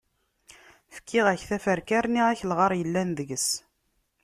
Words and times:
Fkiɣ-ak 0.95 1.41
taferka 1.49 1.99
rniɣ-ak 2.03 2.41
lɣar 2.49 2.71
yellan 2.79 3.09
deg-s. 3.17 3.47